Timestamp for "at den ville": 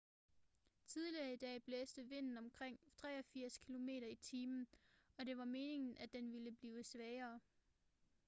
5.97-6.51